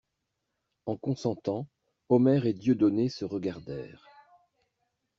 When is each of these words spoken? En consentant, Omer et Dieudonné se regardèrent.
En 0.87 0.97
consentant, 0.97 1.67
Omer 2.09 2.47
et 2.47 2.53
Dieudonné 2.53 3.07
se 3.07 3.23
regardèrent. 3.23 4.07